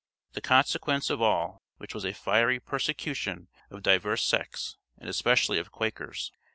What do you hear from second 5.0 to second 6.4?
especially of Quakers.